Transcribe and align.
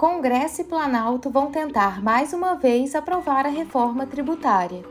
Congresso 0.00 0.62
e 0.62 0.64
Planalto 0.64 1.28
vão 1.28 1.50
tentar 1.50 2.02
mais 2.02 2.32
uma 2.32 2.54
vez 2.54 2.94
aprovar 2.94 3.44
a 3.44 3.50
reforma 3.50 4.06
tributária. 4.06 4.82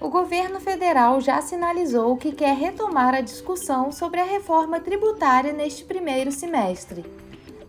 O 0.00 0.08
governo 0.08 0.58
federal 0.58 1.20
já 1.20 1.42
sinalizou 1.42 2.16
que 2.16 2.32
quer 2.32 2.56
retomar 2.56 3.14
a 3.14 3.20
discussão 3.20 3.92
sobre 3.92 4.18
a 4.18 4.24
reforma 4.24 4.80
tributária 4.80 5.52
neste 5.52 5.84
primeiro 5.84 6.32
semestre. 6.32 7.04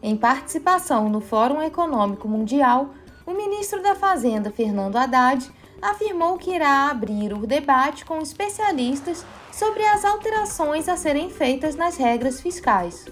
Em 0.01 0.15
participação 0.15 1.09
no 1.09 1.19
Fórum 1.19 1.61
Econômico 1.61 2.25
Mundial, 2.25 2.91
o 3.25 3.33
ministro 3.33 3.83
da 3.83 3.93
Fazenda, 3.93 4.49
Fernando 4.49 4.95
Haddad, 4.95 5.51
afirmou 5.81 6.37
que 6.37 6.55
irá 6.55 6.89
abrir 6.89 7.33
o 7.33 7.45
debate 7.45 8.05
com 8.05 8.19
especialistas 8.19 9.25
sobre 9.51 9.83
as 9.83 10.05
alterações 10.05 10.87
a 10.87 10.95
serem 10.95 11.29
feitas 11.29 11.75
nas 11.75 11.97
regras 11.97 12.39
fiscais. 12.39 13.07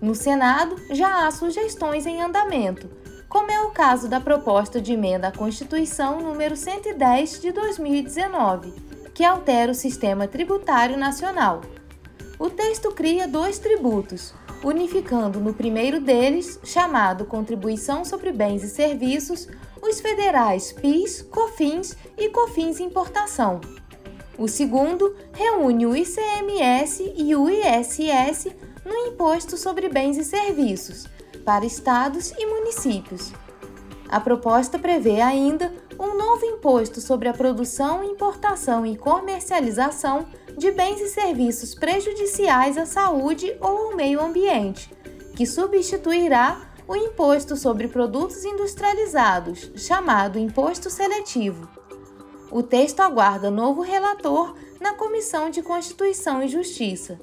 No 0.00 0.14
Senado, 0.14 0.76
já 0.90 1.26
há 1.26 1.30
sugestões 1.30 2.06
em 2.06 2.22
andamento, 2.22 2.88
como 3.28 3.50
é 3.50 3.60
o 3.60 3.70
caso 3.70 4.08
da 4.08 4.18
proposta 4.18 4.80
de 4.80 4.94
emenda 4.94 5.28
à 5.28 5.32
Constituição 5.32 6.20
número 6.20 6.56
110 6.56 7.38
de 7.38 7.52
2019, 7.52 8.72
que 9.12 9.22
altera 9.22 9.70
o 9.70 9.74
sistema 9.74 10.26
tributário 10.26 10.96
nacional. 10.96 11.60
O 12.38 12.48
texto 12.48 12.90
cria 12.92 13.28
dois 13.28 13.58
tributos, 13.58 14.32
unificando 14.64 15.38
no 15.38 15.52
primeiro 15.52 16.00
deles, 16.00 16.58
chamado 16.64 17.26
Contribuição 17.26 18.02
sobre 18.02 18.32
Bens 18.32 18.62
e 18.62 18.70
Serviços, 18.70 19.48
os 19.82 20.00
federais 20.00 20.72
PIS, 20.72 21.20
COFINS 21.20 21.94
e 22.16 22.30
COFINS 22.30 22.80
Importação. 22.80 23.60
O 24.38 24.48
segundo 24.48 25.14
reúne 25.34 25.84
o 25.84 25.94
ICMS 25.94 27.12
e 27.14 27.36
o 27.36 27.50
ISS 27.50 28.48
no 28.84 28.94
Imposto 29.08 29.56
sobre 29.56 29.88
Bens 29.88 30.16
e 30.16 30.24
Serviços 30.24 31.06
para 31.44 31.64
estados 31.64 32.32
e 32.38 32.46
municípios. 32.46 33.32
A 34.08 34.20
proposta 34.20 34.78
prevê 34.78 35.20
ainda 35.20 35.72
um 35.98 36.16
novo 36.16 36.44
imposto 36.44 37.00
sobre 37.00 37.28
a 37.28 37.32
produção, 37.32 38.02
importação 38.02 38.84
e 38.84 38.96
comercialização 38.96 40.26
de 40.56 40.70
bens 40.72 41.00
e 41.00 41.08
serviços 41.08 41.74
prejudiciais 41.74 42.76
à 42.76 42.86
saúde 42.86 43.56
ou 43.60 43.90
ao 43.90 43.96
meio 43.96 44.20
ambiente, 44.20 44.92
que 45.36 45.46
substituirá 45.46 46.60
o 46.88 46.96
imposto 46.96 47.56
sobre 47.56 47.86
produtos 47.86 48.44
industrializados, 48.44 49.70
chamado 49.76 50.38
Imposto 50.38 50.90
Seletivo. 50.90 51.68
O 52.50 52.64
texto 52.64 53.00
aguarda 53.00 53.48
novo 53.48 53.80
relator 53.80 54.56
na 54.80 54.94
Comissão 54.94 55.50
de 55.50 55.62
Constituição 55.62 56.42
e 56.42 56.48
Justiça. 56.48 57.20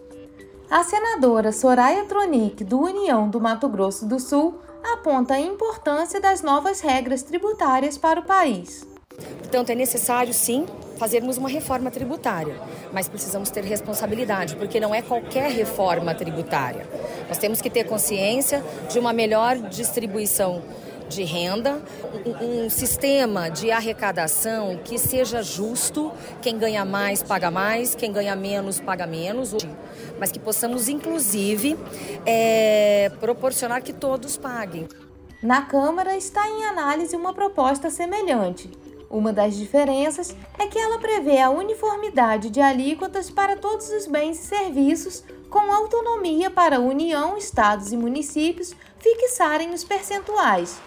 A 0.69 0.83
senadora 0.83 1.53
Soraya 1.53 2.03
Tronic, 2.03 2.61
do 2.65 2.81
União 2.81 3.29
do 3.29 3.39
Mato 3.39 3.69
Grosso 3.69 4.05
do 4.05 4.19
Sul, 4.19 4.59
aponta 4.83 5.35
a 5.35 5.39
importância 5.39 6.19
das 6.19 6.41
novas 6.41 6.81
regras 6.81 7.23
tributárias 7.23 7.97
para 7.97 8.19
o 8.19 8.25
país. 8.25 8.85
Portanto, 9.39 9.69
é 9.69 9.75
necessário, 9.75 10.33
sim, 10.33 10.65
fazermos 10.97 11.37
uma 11.37 11.47
reforma 11.47 11.89
tributária, 11.89 12.59
mas 12.91 13.07
precisamos 13.07 13.49
ter 13.49 13.63
responsabilidade, 13.63 14.57
porque 14.57 14.77
não 14.77 14.93
é 14.93 15.01
qualquer 15.01 15.49
reforma 15.51 16.13
tributária. 16.13 16.85
Nós 17.29 17.37
temos 17.37 17.61
que 17.61 17.69
ter 17.69 17.85
consciência 17.85 18.61
de 18.91 18.99
uma 18.99 19.13
melhor 19.13 19.55
distribuição 19.69 20.61
de 21.07 21.23
renda, 21.23 21.81
um, 22.25 22.65
um, 22.65 22.69
sistema 22.69 23.49
de 23.49 23.71
arrecadação 23.71 24.79
que 24.83 24.97
seja 24.97 25.41
justo, 25.41 26.11
quem 26.41 26.57
ganha 26.57 26.83
mais 26.83 27.23
paga 27.23 27.49
mais, 27.49 27.95
quem 27.95 28.11
ganha 28.11 28.35
menos 28.35 28.79
paga 28.79 29.07
menos, 29.07 29.55
mas 30.19 30.31
que 30.31 30.39
possamos 30.39 30.89
inclusive 30.89 31.77
é, 32.25 33.11
proporcionar 33.19 33.81
que 33.81 33.93
todos 33.93 34.37
paguem. 34.37 34.87
Na 35.41 35.61
Câmara 35.61 36.17
está 36.17 36.47
em 36.49 36.65
análise 36.65 37.15
uma 37.15 37.33
proposta 37.33 37.89
semelhante. 37.89 38.69
Uma 39.09 39.31
das 39.31 39.55
diferenças 39.55 40.35
é 40.59 40.67
que 40.67 40.77
ela 40.77 40.99
prevê 40.99 41.39
a 41.39 41.49
uniformidade 41.49 42.49
de 42.49 42.59
alíquotas 42.59 43.29
para 43.29 43.55
todos 43.55 43.89
os 43.89 44.05
bens 44.05 44.37
e 44.39 44.47
serviços, 44.47 45.23
com 45.49 45.71
autonomia 45.71 46.49
para 46.49 46.75
a 46.75 46.79
União, 46.81 47.37
estados 47.37 47.93
e 47.93 47.97
municípios 47.97 48.75
fixarem 48.99 49.73
os 49.73 49.83
percentuais 49.85 50.77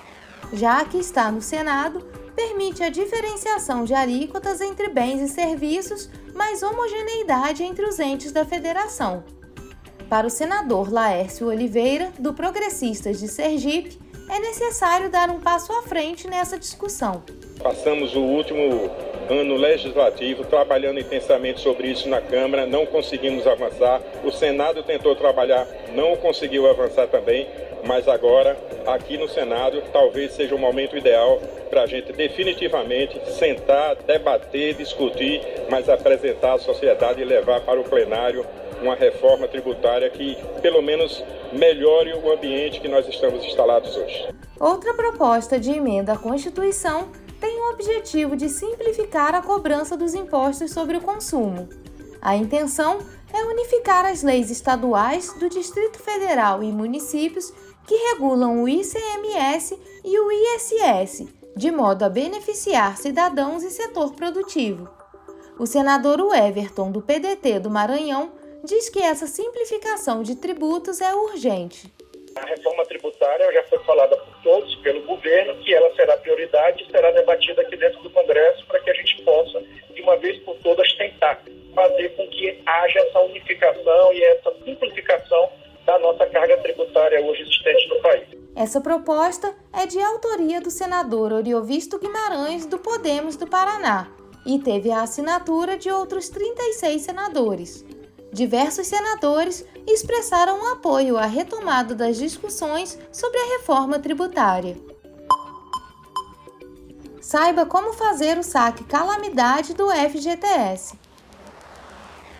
já 0.52 0.84
que 0.84 0.98
está 0.98 1.30
no 1.30 1.42
Senado, 1.42 2.00
permite 2.34 2.82
a 2.82 2.88
diferenciação 2.88 3.84
de 3.84 3.94
alíquotas 3.94 4.60
entre 4.60 4.88
bens 4.88 5.20
e 5.20 5.28
serviços, 5.28 6.08
mas 6.34 6.62
homogeneidade 6.62 7.62
entre 7.62 7.84
os 7.84 7.98
entes 7.98 8.32
da 8.32 8.44
federação. 8.44 9.22
Para 10.08 10.26
o 10.26 10.30
senador 10.30 10.92
Laércio 10.92 11.46
Oliveira, 11.46 12.12
do 12.18 12.34
Progressistas 12.34 13.20
de 13.20 13.28
Sergipe, 13.28 13.98
é 14.28 14.38
necessário 14.38 15.10
dar 15.10 15.28
um 15.28 15.40
passo 15.40 15.72
à 15.72 15.82
frente 15.82 16.28
nessa 16.28 16.58
discussão. 16.58 17.22
Passamos 17.62 18.14
o 18.16 18.20
último 18.20 18.90
ano 19.28 19.56
legislativo 19.56 20.44
trabalhando 20.44 20.98
intensamente 20.98 21.60
sobre 21.60 21.88
isso 21.88 22.08
na 22.08 22.20
Câmara, 22.20 22.66
não 22.66 22.86
conseguimos 22.86 23.46
avançar. 23.46 24.00
O 24.24 24.32
Senado 24.32 24.82
tentou 24.82 25.14
trabalhar, 25.14 25.66
não 25.94 26.16
conseguiu 26.16 26.68
avançar 26.68 27.06
também, 27.06 27.46
mas 27.84 28.08
agora, 28.08 28.56
aqui 28.86 29.16
no 29.16 29.28
Senado, 29.28 29.82
talvez 29.92 30.32
seja 30.32 30.54
o 30.54 30.58
momento 30.58 30.96
ideal 30.96 31.40
para 31.68 31.82
a 31.82 31.86
gente 31.86 32.12
definitivamente 32.12 33.20
sentar, 33.32 33.96
debater, 33.96 34.74
discutir, 34.74 35.40
mas 35.70 35.88
apresentar 35.88 36.54
à 36.54 36.58
sociedade 36.58 37.20
e 37.20 37.24
levar 37.24 37.60
para 37.60 37.80
o 37.80 37.84
plenário 37.84 38.44
uma 38.82 38.94
reforma 38.94 39.46
tributária 39.46 40.08
que, 40.10 40.36
pelo 40.62 40.82
menos, 40.82 41.22
melhore 41.52 42.14
o 42.14 42.32
ambiente 42.32 42.80
que 42.80 42.88
nós 42.88 43.06
estamos 43.08 43.44
instalados 43.44 43.96
hoje. 43.96 44.28
Outra 44.58 44.94
proposta 44.94 45.58
de 45.58 45.70
emenda 45.70 46.14
à 46.14 46.18
Constituição 46.18 47.08
tem 47.40 47.58
o 47.58 47.70
objetivo 47.72 48.36
de 48.36 48.48
simplificar 48.48 49.34
a 49.34 49.42
cobrança 49.42 49.96
dos 49.96 50.14
impostos 50.14 50.72
sobre 50.72 50.96
o 50.96 51.00
consumo. 51.00 51.68
A 52.20 52.36
intenção 52.36 52.98
é 53.32 53.42
unificar 53.44 54.04
as 54.04 54.22
leis 54.22 54.50
estaduais 54.50 55.32
do 55.34 55.48
Distrito 55.48 55.98
Federal 55.98 56.62
e 56.62 56.70
municípios 56.70 57.52
que 57.86 57.94
regulam 57.94 58.62
o 58.62 58.68
ICMS 58.68 59.78
e 60.04 60.18
o 60.18 60.30
ISS, 60.30 61.26
de 61.56 61.70
modo 61.70 62.04
a 62.04 62.08
beneficiar 62.08 62.96
cidadãos 62.96 63.62
e 63.62 63.70
setor 63.70 64.14
produtivo. 64.14 64.88
O 65.58 65.66
senador 65.66 66.20
Everton, 66.34 66.90
do 66.90 67.02
PDT 67.02 67.60
do 67.60 67.70
Maranhão, 67.70 68.32
diz 68.64 68.88
que 68.88 69.02
essa 69.02 69.26
simplificação 69.26 70.22
de 70.22 70.36
tributos 70.36 71.00
é 71.00 71.14
urgente. 71.14 71.92
A 72.36 72.46
reforma 72.46 72.84
tributária 72.86 73.52
já 73.52 73.62
foi 73.64 73.78
falada 73.80 74.16
por 74.16 74.42
todos, 74.42 74.74
pelo 74.76 75.02
governo, 75.02 75.56
que 75.62 75.74
ela 75.74 75.94
será 75.94 76.16
prioridade 76.16 76.84
e 76.84 76.90
será 76.90 77.10
debatida 77.10 77.62
aqui 77.62 77.76
dentro 77.76 78.00
do 78.02 78.10
Congresso 78.10 78.64
para 78.66 78.80
que 78.80 78.90
a 78.90 78.94
gente 78.94 79.22
possa, 79.22 79.62
de 79.94 80.00
uma 80.00 80.16
vez 80.16 80.38
por 80.44 80.56
todas, 80.58 80.92
tentar 80.94 81.42
fazer 81.74 82.08
com 82.10 82.26
que 82.28 82.62
haja 82.64 83.00
essa 83.00 83.20
unificação 83.20 84.12
e 84.12 84.22
essa 84.22 84.54
simplificação 84.64 85.50
da 85.84 85.98
nossa 85.98 86.26
carga 86.26 86.56
tributária 86.58 87.20
hoje. 87.20 87.39
Essa 88.60 88.78
proposta 88.78 89.54
é 89.72 89.86
de 89.86 89.98
autoria 89.98 90.60
do 90.60 90.70
senador 90.70 91.32
Oriovisto 91.32 91.98
Guimarães, 91.98 92.66
do 92.66 92.78
Podemos 92.78 93.34
do 93.34 93.46
Paraná, 93.46 94.08
e 94.44 94.58
teve 94.58 94.90
a 94.90 95.00
assinatura 95.00 95.78
de 95.78 95.90
outros 95.90 96.28
36 96.28 97.00
senadores. 97.00 97.82
Diversos 98.30 98.86
senadores 98.86 99.64
expressaram 99.86 100.72
apoio 100.72 101.16
à 101.16 101.24
retomada 101.24 101.94
das 101.94 102.18
discussões 102.18 102.98
sobre 103.10 103.38
a 103.38 103.58
reforma 103.58 103.98
tributária. 103.98 104.76
Saiba 107.18 107.64
como 107.64 107.94
fazer 107.94 108.36
o 108.36 108.42
saque 108.42 108.84
calamidade 108.84 109.72
do 109.72 109.88
FGTS. 109.88 110.98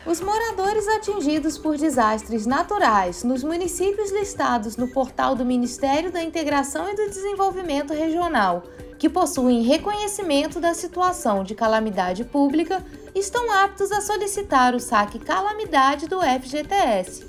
Os 0.07 0.19
moradores 0.19 0.89
atingidos 0.89 1.59
por 1.59 1.77
desastres 1.77 2.47
naturais 2.47 3.23
nos 3.23 3.45
municípios 3.45 4.11
listados 4.11 4.79
no 4.79 4.89
portal 4.89 5.35
do 5.35 5.45
Ministério 5.45 6.11
da 6.11 6.23
Integração 6.23 6.89
e 6.89 6.97
do 6.97 7.11
Desenvolvimento 7.11 7.93
Regional, 7.93 8.63
que 8.99 9.11
possuem 9.11 9.63
reconhecimento 9.63 10.59
da 10.59 10.73
situação 10.73 11.45
de 11.45 11.55
calamidade 11.55 12.25
pública, 12.25 12.83
estão 13.15 13.53
aptos 13.53 13.93
a 13.93 14.01
solicitar 14.01 14.75
o 14.75 14.81
saque 14.81 15.19
calamidade 15.19 16.09
do 16.09 16.21
FGTS. 16.21 17.27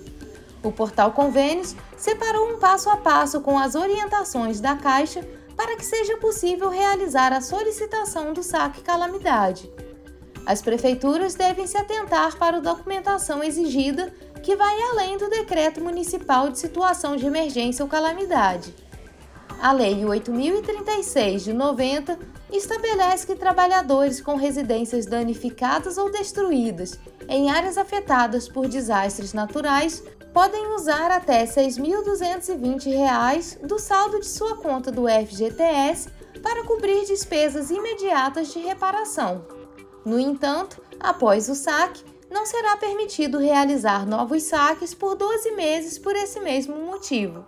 O 0.64 0.72
portal 0.72 1.12
Convênios 1.12 1.76
separou 1.98 2.54
um 2.54 2.58
passo 2.58 2.90
a 2.90 2.96
passo 2.96 3.42
com 3.42 3.60
as 3.60 3.76
orientações 3.76 4.62
da 4.62 4.78
Caixa 4.78 5.28
para 5.58 5.76
que 5.76 5.86
seja 5.86 6.16
possível 6.18 6.70
realizar 6.70 7.34
a 7.34 7.42
solicitação 7.42 8.32
do 8.32 8.42
saque 8.42 8.82
calamidade. 8.82 9.70
As 10.52 10.62
prefeituras 10.62 11.34
devem 11.34 11.66
se 11.66 11.78
atentar 11.78 12.38
para 12.38 12.58
a 12.58 12.60
documentação 12.60 13.42
exigida, 13.42 14.14
que 14.44 14.54
vai 14.54 14.82
além 14.82 15.18
do 15.18 15.30
Decreto 15.30 15.80
Municipal 15.80 16.50
de 16.50 16.60
Situação 16.60 17.16
de 17.16 17.26
Emergência 17.26 17.86
ou 17.86 17.90
Calamidade. 17.90 18.76
A 19.62 19.72
Lei 19.72 20.04
8036 20.04 21.46
de 21.46 21.54
90 21.54 22.20
estabelece 22.52 23.26
que 23.26 23.34
trabalhadores 23.34 24.20
com 24.20 24.36
residências 24.36 25.06
danificadas 25.06 25.98
ou 25.98 26.12
destruídas 26.12 27.00
em 27.30 27.50
áreas 27.50 27.78
afetadas 27.78 28.50
por 28.50 28.68
desastres 28.68 29.32
naturais 29.32 30.04
podem 30.34 30.76
usar 30.76 31.12
até 31.12 31.46
R$ 31.46 31.48
6.220 31.48 33.66
do 33.66 33.80
saldo 33.80 34.20
de 34.20 34.28
sua 34.28 34.58
conta 34.58 34.92
do 34.92 35.04
FGTS 35.08 36.10
para 36.44 36.66
cobrir 36.66 37.06
despesas 37.06 37.72
imediatas 37.72 38.52
de 38.52 38.60
reparação. 38.60 39.61
No 40.06 40.20
entanto, 40.20 40.82
após 41.00 41.48
o 41.50 41.56
saque, 41.56 42.04
não 42.30 42.46
será 42.46 42.78
permitido 42.78 43.38
realizar 43.38 44.06
novos 44.08 44.44
saques 44.44 44.94
por 44.94 45.16
12 45.16 45.52
meses 45.52 46.00
por 46.00 46.16
esse 46.16 46.40
mesmo 46.40 46.76
motivo. 46.76 47.46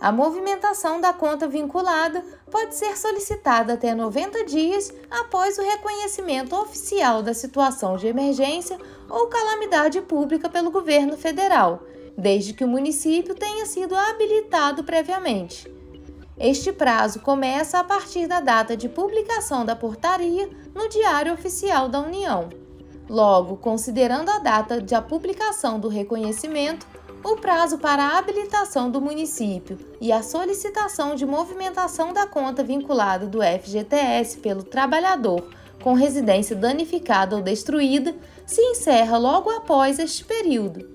A 0.00 0.10
movimentação 0.10 0.98
da 0.98 1.12
conta 1.12 1.46
vinculada 1.46 2.24
pode 2.50 2.74
ser 2.74 2.96
solicitada 2.96 3.74
até 3.74 3.94
90 3.94 4.46
dias 4.46 4.90
após 5.10 5.58
o 5.58 5.62
reconhecimento 5.62 6.56
oficial 6.56 7.22
da 7.22 7.34
situação 7.34 7.96
de 7.96 8.06
emergência 8.06 8.78
ou 9.10 9.26
calamidade 9.26 10.00
pública 10.00 10.48
pelo 10.48 10.70
governo 10.70 11.18
federal, 11.18 11.82
desde 12.16 12.54
que 12.54 12.64
o 12.64 12.68
município 12.68 13.34
tenha 13.34 13.66
sido 13.66 13.94
habilitado 13.94 14.82
previamente. 14.82 15.70
Este 16.40 16.72
prazo 16.72 17.20
começa 17.20 17.78
a 17.78 17.84
partir 17.84 18.26
da 18.26 18.40
data 18.40 18.74
de 18.74 18.88
publicação 18.88 19.62
da 19.62 19.76
portaria 19.76 20.48
no 20.74 20.88
Diário 20.88 21.34
Oficial 21.34 21.86
da 21.86 22.00
União. 22.00 22.48
Logo, 23.06 23.58
considerando 23.58 24.30
a 24.30 24.38
data 24.38 24.80
de 24.80 24.94
a 24.94 25.02
publicação 25.02 25.78
do 25.78 25.86
reconhecimento, 25.86 26.86
o 27.22 27.36
prazo 27.36 27.76
para 27.76 28.02
a 28.02 28.18
habilitação 28.18 28.90
do 28.90 29.02
município 29.02 29.78
e 30.00 30.10
a 30.10 30.22
solicitação 30.22 31.14
de 31.14 31.26
movimentação 31.26 32.14
da 32.14 32.26
conta 32.26 32.64
vinculada 32.64 33.26
do 33.26 33.40
FGTS 33.42 34.38
pelo 34.38 34.62
trabalhador 34.62 35.46
com 35.82 35.92
residência 35.92 36.56
danificada 36.56 37.36
ou 37.36 37.42
destruída 37.42 38.16
se 38.46 38.62
encerra 38.62 39.18
logo 39.18 39.50
após 39.50 39.98
este 39.98 40.24
período. 40.24 40.88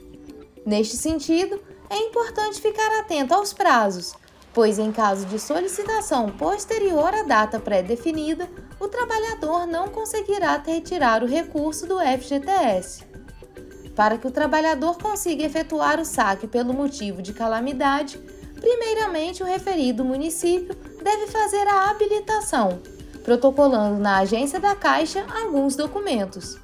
Neste 0.65 0.97
sentido, 0.97 1.61
é 1.87 1.97
importante 1.99 2.59
ficar 2.59 2.99
atento 2.99 3.31
aos 3.31 3.53
prazos, 3.53 4.15
pois, 4.55 4.79
em 4.79 4.89
caso 4.89 5.25
de 5.25 5.37
solicitação 5.37 6.29
posterior 6.29 7.13
à 7.13 7.23
data 7.23 7.59
pré-definida, 7.59 8.49
o 8.79 8.87
trabalhador 8.87 9.67
não 9.67 9.89
conseguirá 9.89 10.63
retirar 10.65 11.21
o 11.21 11.27
recurso 11.27 11.85
do 11.85 11.99
FGTS. 11.99 13.03
Para 13.93 14.17
que 14.17 14.25
o 14.25 14.31
trabalhador 14.31 14.97
consiga 14.97 15.43
efetuar 15.43 15.99
o 15.99 16.05
saque 16.05 16.47
pelo 16.47 16.73
motivo 16.73 17.21
de 17.21 17.33
calamidade, 17.33 18.17
primeiramente 18.57 19.43
o 19.43 19.45
referido 19.45 20.05
município 20.05 20.73
deve 21.03 21.27
fazer 21.27 21.67
a 21.67 21.89
habilitação, 21.89 22.79
protocolando 23.25 23.99
na 23.99 24.19
agência 24.19 24.57
da 24.59 24.73
Caixa 24.73 25.25
alguns 25.43 25.75
documentos. 25.75 26.57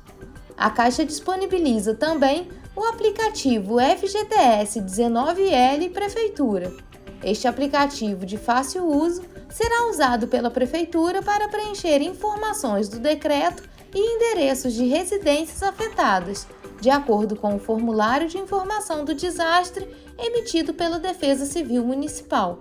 A 0.57 0.69
Caixa 0.69 1.03
disponibiliza 1.03 1.93
também 1.93 2.49
o 2.73 2.85
aplicativo 2.85 3.79
FGTS 3.79 4.79
19L 4.79 5.91
Prefeitura. 5.91 6.90
Este 7.23 7.47
aplicativo 7.47 8.25
de 8.25 8.37
fácil 8.37 8.85
uso 8.85 9.21
será 9.49 9.87
usado 9.89 10.27
pela 10.27 10.49
Prefeitura 10.49 11.21
para 11.21 11.49
preencher 11.49 12.01
informações 12.01 12.89
do 12.89 12.99
decreto 12.99 13.63
e 13.93 14.15
endereços 14.15 14.73
de 14.73 14.85
residências 14.85 15.61
afetadas 15.61 16.47
de 16.81 16.89
acordo 16.89 17.35
com 17.35 17.55
o 17.55 17.59
formulário 17.59 18.27
de 18.27 18.39
informação 18.39 19.05
do 19.05 19.13
desastre 19.13 19.87
emitido 20.17 20.73
pela 20.73 20.97
Defesa 20.97 21.45
Civil 21.45 21.85
Municipal. 21.85 22.59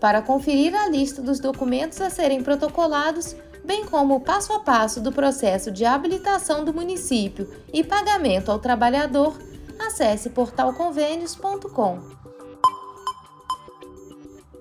Para 0.00 0.22
conferir 0.22 0.74
a 0.74 0.88
lista 0.88 1.20
dos 1.20 1.40
documentos 1.40 2.00
a 2.00 2.08
serem 2.08 2.42
protocolados, 2.42 3.36
bem 3.64 3.84
como 3.84 4.14
o 4.14 4.20
passo 4.20 4.52
a 4.52 4.60
passo 4.60 5.00
do 5.00 5.12
processo 5.12 5.72
de 5.72 5.84
habilitação 5.84 6.64
do 6.64 6.72
município 6.72 7.52
e 7.72 7.82
pagamento 7.82 8.50
ao 8.50 8.60
trabalhador, 8.60 9.36
acesse 9.78 10.30
portalconvênios.com. 10.30 12.21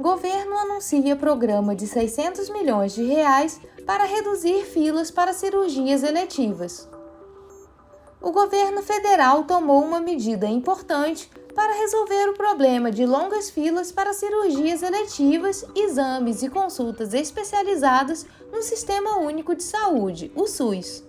Governo 0.02 0.58
anuncia 0.58 1.16
programa 1.16 1.76
de 1.76 1.88
600 1.88 2.50
milhões 2.50 2.94
de 2.94 3.04
reais 3.04 3.62
para 3.86 4.04
reduzir 4.04 4.66
filas 4.66 5.10
para 5.10 5.34
cirurgias 5.34 6.04
eletivas 6.04 6.90
o 8.22 8.32
governo 8.32 8.84
federal 8.84 9.46
tomou 9.46 9.84
uma 9.84 10.00
medida 10.00 10.48
importante 10.48 11.28
para 11.56 11.74
resolver 11.74 12.30
o 12.30 12.34
problema 12.34 12.92
de 12.92 13.04
longas 13.04 13.50
filas 13.50 13.92
para 13.92 14.14
cirurgias 14.14 14.84
eletivas, 14.84 15.66
exames 15.76 16.44
e 16.44 16.50
consultas 16.50 17.16
especializadas 17.16 18.26
no 18.52 18.62
Sistema 18.62 19.18
Único 19.18 19.56
de 19.56 19.64
Saúde, 19.64 20.32
o 20.36 20.46
SUS. 20.46 21.04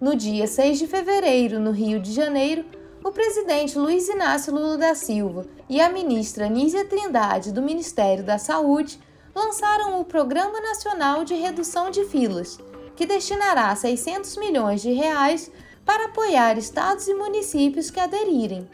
No 0.00 0.16
dia 0.16 0.46
6 0.46 0.78
de 0.78 0.86
fevereiro, 0.86 1.60
no 1.60 1.72
Rio 1.72 2.00
de 2.00 2.10
Janeiro, 2.10 2.64
o 3.02 3.10
presidente 3.10 3.78
Luiz 3.78 4.08
Inácio 4.08 4.52
Lula 4.52 4.76
da 4.76 4.94
Silva 4.94 5.46
e 5.68 5.80
a 5.80 5.88
ministra 5.88 6.48
Nízia 6.48 6.84
Trindade, 6.84 7.52
do 7.52 7.62
Ministério 7.62 8.22
da 8.22 8.36
Saúde, 8.36 9.00
lançaram 9.34 10.00
o 10.00 10.04
Programa 10.04 10.60
Nacional 10.60 11.24
de 11.24 11.34
Redução 11.34 11.90
de 11.90 12.04
Filas, 12.04 12.58
que 12.94 13.06
destinará 13.06 13.74
600 13.74 14.36
milhões 14.36 14.82
de 14.82 14.92
reais 14.92 15.50
para 15.84 16.06
apoiar 16.06 16.58
estados 16.58 17.08
e 17.08 17.14
municípios 17.14 17.90
que 17.90 17.98
aderirem. 17.98 18.68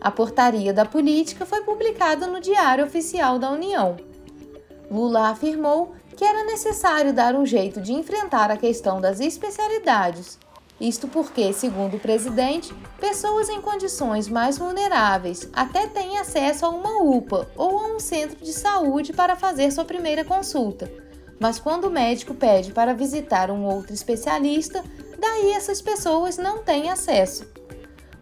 A 0.00 0.10
portaria 0.10 0.72
da 0.72 0.86
política 0.86 1.44
foi 1.44 1.60
publicada 1.62 2.26
no 2.26 2.40
Diário 2.40 2.84
Oficial 2.84 3.38
da 3.38 3.50
União. 3.50 3.96
Lula 4.90 5.28
afirmou 5.28 5.92
que 6.16 6.24
era 6.24 6.44
necessário 6.44 7.12
dar 7.12 7.34
um 7.34 7.44
jeito 7.44 7.80
de 7.80 7.92
enfrentar 7.92 8.50
a 8.50 8.56
questão 8.56 9.00
das 9.00 9.20
especialidades. 9.20 10.38
Isto 10.80 11.08
porque, 11.08 11.52
segundo 11.52 11.96
o 11.96 12.00
presidente, 12.00 12.72
pessoas 13.00 13.48
em 13.48 13.60
condições 13.60 14.28
mais 14.28 14.58
vulneráveis 14.58 15.48
até 15.52 15.88
têm 15.88 16.18
acesso 16.18 16.64
a 16.64 16.68
uma 16.68 17.02
UPA 17.02 17.48
ou 17.56 17.78
a 17.78 17.86
um 17.88 17.98
centro 17.98 18.36
de 18.44 18.52
saúde 18.52 19.12
para 19.12 19.34
fazer 19.34 19.72
sua 19.72 19.84
primeira 19.84 20.24
consulta. 20.24 20.90
Mas 21.40 21.58
quando 21.58 21.84
o 21.84 21.90
médico 21.90 22.32
pede 22.32 22.72
para 22.72 22.94
visitar 22.94 23.50
um 23.50 23.64
outro 23.64 23.92
especialista, 23.92 24.84
daí 25.18 25.52
essas 25.52 25.82
pessoas 25.82 26.36
não 26.36 26.62
têm 26.62 26.90
acesso. 26.90 27.44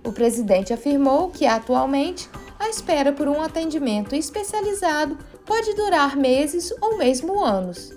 O 0.03 0.13
presidente 0.13 0.73
afirmou 0.73 1.31
que, 1.31 1.47
atualmente, 1.47 2.29
a 2.59 2.71
espera 2.71 3.13
por 3.13 3.29
um 3.29 3.43
atendimento 3.43 4.15
especializado 4.15 5.19
pode 5.45 5.75
durar 5.75 6.17
meses 6.17 6.73
ou 6.81 6.97
mesmo 6.97 7.43
anos. 7.43 7.96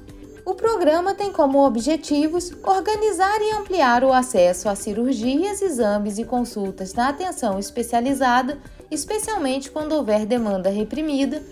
O 0.49 0.55
programa 0.55 1.13
tem 1.13 1.31
como 1.31 1.63
objetivos 1.63 2.51
organizar 2.63 3.39
e 3.39 3.51
ampliar 3.51 4.03
o 4.03 4.11
acesso 4.11 4.67
a 4.67 4.73
cirurgias, 4.73 5.61
exames 5.61 6.17
e 6.17 6.25
consultas 6.25 6.91
na 6.91 7.09
atenção 7.09 7.59
especializada, 7.59 8.57
especialmente 8.89 9.69
quando 9.69 9.91
houver 9.91 10.25
demanda 10.25 10.71
reprimida, 10.71 11.43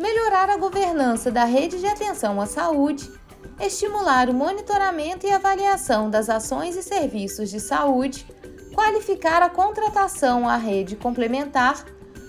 melhorar 0.00 0.48
a 0.48 0.56
governança 0.56 1.30
da 1.30 1.44
rede 1.44 1.78
de 1.78 1.86
atenção 1.86 2.40
à 2.40 2.46
saúde, 2.46 3.12
estimular 3.60 4.30
o 4.30 4.34
monitoramento 4.34 5.26
e 5.26 5.30
avaliação 5.30 6.08
das 6.08 6.30
ações 6.30 6.76
e 6.76 6.82
serviços 6.82 7.50
de 7.50 7.60
saúde, 7.60 8.26
qualificar 8.74 9.42
a 9.42 9.50
contratação 9.50 10.48
à 10.48 10.56
rede 10.56 10.96
complementar, 10.96 11.84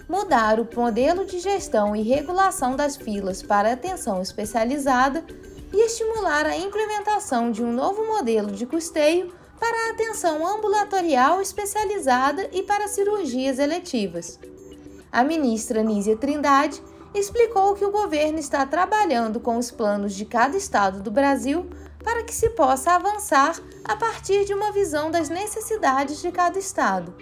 mudar 0.10 0.60
o 0.60 0.67
modelo 0.75 1.24
de 1.24 1.39
gestão 1.39 1.96
e 1.96 2.01
regulação 2.01 2.75
das 2.75 2.98
filas 2.98 3.41
para 3.41 3.72
atenção 3.72 4.22
especializada 4.22 5.24
e 5.74 5.86
estimular 5.86 6.45
a 6.45 6.57
implementação 6.57 7.51
de 7.51 7.63
um 7.63 7.71
novo 7.71 8.05
modelo 8.05 8.51
de 8.51 8.65
custeio 8.65 9.33
para 9.59 9.88
a 9.88 9.91
atenção 9.91 10.45
ambulatorial 10.45 11.41
especializada 11.41 12.50
e 12.51 12.63
para 12.63 12.88
cirurgias 12.88 13.59
eletivas. 13.59 14.39
A 15.12 15.24
ministra 15.24 15.81
Nízia 15.81 16.15
Trindade 16.15 16.81
explicou 17.13 17.74
que 17.74 17.86
o 17.86 17.91
governo 17.91 18.38
está 18.38 18.65
trabalhando 18.65 19.39
com 19.39 19.57
os 19.57 19.71
planos 19.71 20.13
de 20.13 20.25
cada 20.25 20.55
estado 20.55 21.01
do 21.01 21.09
Brasil 21.09 21.67
para 22.03 22.24
que 22.24 22.33
se 22.33 22.50
possa 22.51 22.91
avançar 22.91 23.59
a 23.83 23.95
partir 23.95 24.45
de 24.45 24.53
uma 24.53 24.71
visão 24.71 25.09
das 25.09 25.29
necessidades 25.29 26.21
de 26.21 26.31
cada 26.31 26.59
estado. 26.59 27.13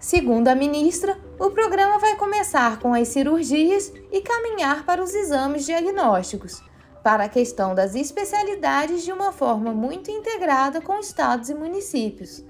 Segundo 0.00 0.48
a 0.48 0.54
ministra, 0.54 1.18
o 1.38 1.50
programa 1.50 1.98
vai 1.98 2.16
começar 2.16 2.78
com 2.78 2.94
as 2.94 3.08
cirurgias 3.08 3.92
e 4.10 4.20
caminhar 4.20 4.84
para 4.84 5.02
os 5.02 5.14
exames 5.14 5.64
diagnósticos, 5.64 6.62
para 7.06 7.22
a 7.22 7.28
questão 7.28 7.72
das 7.72 7.94
especialidades 7.94 9.04
de 9.04 9.12
uma 9.12 9.30
forma 9.30 9.72
muito 9.72 10.10
integrada 10.10 10.80
com 10.80 10.98
estados 10.98 11.48
e 11.48 11.54
municípios. 11.54 12.42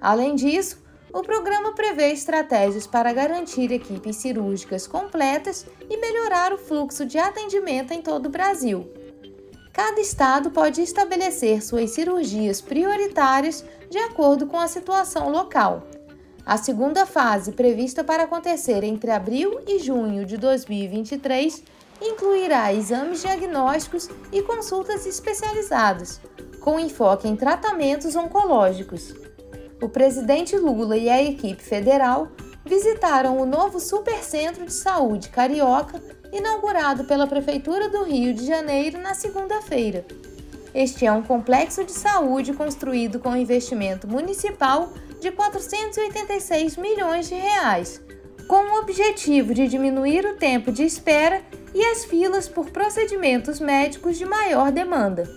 Além 0.00 0.36
disso, 0.36 0.80
o 1.12 1.22
programa 1.22 1.74
prevê 1.74 2.12
estratégias 2.12 2.86
para 2.86 3.12
garantir 3.12 3.72
equipes 3.72 4.14
cirúrgicas 4.14 4.86
completas 4.86 5.66
e 5.90 5.96
melhorar 5.96 6.52
o 6.52 6.56
fluxo 6.56 7.04
de 7.04 7.18
atendimento 7.18 7.92
em 7.92 8.00
todo 8.00 8.26
o 8.26 8.30
Brasil. 8.30 8.88
cada 9.72 10.00
estado 10.00 10.52
pode 10.52 10.80
estabelecer 10.82 11.60
suas 11.60 11.90
cirurgias 11.90 12.60
prioritárias 12.60 13.64
de 13.90 13.98
acordo 13.98 14.46
com 14.46 14.56
a 14.56 14.68
situação 14.68 15.30
local. 15.30 15.82
A 16.46 16.56
segunda 16.56 17.06
fase, 17.06 17.50
prevista 17.50 18.04
para 18.04 18.22
acontecer 18.22 18.84
entre 18.84 19.10
abril 19.10 19.60
e 19.66 19.80
junho 19.80 20.24
de 20.24 20.36
2023, 20.36 21.64
incluirá 22.00 22.72
exames 22.72 23.22
diagnósticos 23.22 24.08
e 24.32 24.42
consultas 24.42 25.06
especializadas, 25.06 26.20
com 26.60 26.78
enfoque 26.78 27.28
em 27.28 27.36
tratamentos 27.36 28.16
oncológicos. 28.16 29.14
O 29.80 29.88
presidente 29.88 30.56
Lula 30.56 30.96
e 30.96 31.08
a 31.08 31.22
equipe 31.22 31.62
federal 31.62 32.28
visitaram 32.64 33.38
o 33.38 33.46
novo 33.46 33.78
Supercentro 33.78 34.64
de 34.64 34.72
Saúde 34.72 35.28
Carioca 35.28 36.02
inaugurado 36.32 37.04
pela 37.04 37.26
Prefeitura 37.26 37.88
do 37.88 38.02
Rio 38.02 38.34
de 38.34 38.44
Janeiro 38.46 38.98
na 38.98 39.14
segunda-feira. 39.14 40.04
Este 40.74 41.06
é 41.06 41.12
um 41.12 41.22
complexo 41.22 41.84
de 41.84 41.92
saúde 41.92 42.52
construído 42.52 43.18
com 43.18 43.36
investimento 43.36 44.06
municipal 44.06 44.92
de 45.20 45.30
486 45.30 46.76
milhões 46.76 47.28
de 47.28 47.34
reais, 47.34 48.02
com 48.46 48.72
o 48.72 48.78
objetivo 48.78 49.52
de 49.52 49.66
diminuir 49.66 50.24
o 50.24 50.34
tempo 50.34 50.70
de 50.70 50.84
espera 50.84 51.42
e 51.74 51.84
as 51.84 52.04
filas 52.04 52.48
por 52.48 52.70
procedimentos 52.70 53.60
médicos 53.60 54.16
de 54.16 54.24
maior 54.24 54.70
demanda. 54.70 55.28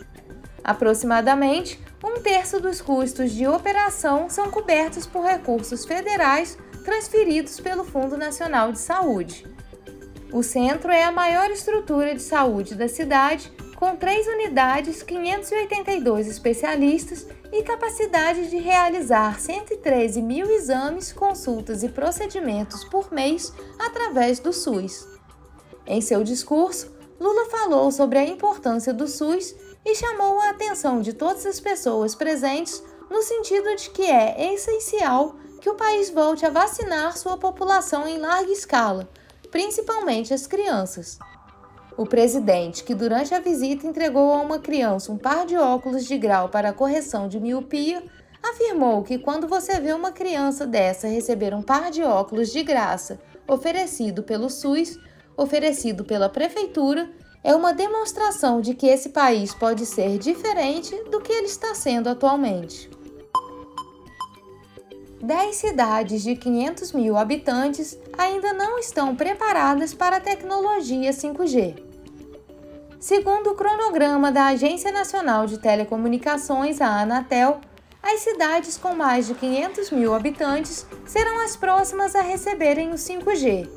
Aproximadamente 0.63 1.79
um 2.03 2.21
terço 2.21 2.59
dos 2.59 2.79
custos 2.79 3.31
de 3.31 3.47
operação 3.47 4.29
são 4.29 4.49
cobertos 4.49 5.05
por 5.05 5.25
recursos 5.25 5.85
federais 5.85 6.57
transferidos 6.85 7.59
pelo 7.59 7.83
Fundo 7.83 8.15
Nacional 8.15 8.71
de 8.71 8.79
Saúde. 8.79 9.45
O 10.31 10.43
centro 10.43 10.91
é 10.91 11.03
a 11.03 11.11
maior 11.11 11.49
estrutura 11.49 12.13
de 12.13 12.21
saúde 12.21 12.75
da 12.75 12.87
cidade, 12.87 13.51
com 13.79 13.95
três 13.95 14.27
unidades, 14.27 15.01
582 15.01 16.27
especialistas 16.27 17.25
e 17.49 17.63
capacidade 17.63 18.49
de 18.49 18.57
realizar 18.57 19.39
113 19.39 20.21
mil 20.21 20.51
exames, 20.51 21.13
consultas 21.13 21.81
e 21.81 21.87
procedimentos 21.87 22.83
por 22.83 23.09
mês 23.09 23.53
através 23.79 24.37
do 24.37 24.51
SUS. 24.51 25.07
Em 25.87 26.01
seu 26.01 26.25
discurso, 26.25 26.93
Lula 27.17 27.49
falou 27.49 27.89
sobre 27.89 28.19
a 28.19 28.27
importância 28.27 28.93
do 28.93 29.07
SUS 29.07 29.55
e 29.85 29.95
chamou 29.95 30.41
a 30.41 30.49
atenção 30.49 30.99
de 30.99 31.13
todas 31.13 31.45
as 31.45 31.61
pessoas 31.61 32.13
presentes 32.13 32.83
no 33.09 33.23
sentido 33.23 33.73
de 33.77 33.91
que 33.91 34.03
é 34.03 34.53
essencial 34.53 35.37
que 35.61 35.69
o 35.69 35.75
país 35.75 36.09
volte 36.09 36.45
a 36.45 36.49
vacinar 36.49 37.17
sua 37.17 37.37
população 37.37 38.05
em 38.05 38.17
larga 38.17 38.51
escala 38.51 39.09
principalmente 39.51 40.33
as 40.33 40.47
crianças. 40.47 41.17
O 41.99 42.05
presidente, 42.05 42.85
que 42.85 42.95
durante 42.95 43.35
a 43.35 43.41
visita 43.41 43.85
entregou 43.85 44.31
a 44.31 44.37
uma 44.37 44.57
criança 44.57 45.11
um 45.11 45.17
par 45.17 45.45
de 45.45 45.57
óculos 45.57 46.05
de 46.05 46.17
grau 46.17 46.47
para 46.47 46.71
correção 46.71 47.27
de 47.27 47.41
miopia, 47.41 48.01
afirmou 48.41 49.03
que 49.03 49.17
quando 49.17 49.49
você 49.49 49.81
vê 49.81 49.91
uma 49.91 50.13
criança 50.13 50.65
dessa 50.65 51.09
receber 51.09 51.53
um 51.53 51.61
par 51.61 51.91
de 51.91 52.01
óculos 52.01 52.53
de 52.53 52.63
graça 52.63 53.19
oferecido 53.45 54.23
pelo 54.23 54.49
SUS, 54.49 54.97
oferecido 55.35 56.05
pela 56.05 56.29
prefeitura, 56.29 57.11
é 57.43 57.53
uma 57.53 57.73
demonstração 57.73 58.61
de 58.61 58.75
que 58.75 58.87
esse 58.87 59.09
país 59.09 59.53
pode 59.53 59.85
ser 59.85 60.17
diferente 60.17 60.95
do 61.11 61.19
que 61.19 61.33
ele 61.33 61.47
está 61.47 61.75
sendo 61.75 62.07
atualmente. 62.07 62.89
10 65.21 65.53
cidades 65.53 66.23
de 66.23 66.37
500 66.37 66.93
mil 66.93 67.17
habitantes 67.17 67.99
ainda 68.17 68.53
não 68.53 68.79
estão 68.79 69.17
preparadas 69.17 69.93
para 69.93 70.15
a 70.15 70.21
tecnologia 70.21 71.11
5G. 71.11 71.88
Segundo 72.99 73.51
o 73.51 73.55
cronograma 73.55 74.29
da 74.29 74.47
Agência 74.47 74.91
Nacional 74.91 75.47
de 75.47 75.57
Telecomunicações, 75.57 76.81
a 76.81 77.01
Anatel, 77.01 77.61
as 78.03 78.19
cidades 78.19 78.77
com 78.77 78.93
mais 78.93 79.25
de 79.25 79.35
500 79.35 79.89
mil 79.91 80.13
habitantes 80.13 80.85
serão 81.05 81.39
as 81.39 81.55
próximas 81.55 82.13
a 82.13 82.21
receberem 82.21 82.91
o 82.91 82.95
5G. 82.95 83.69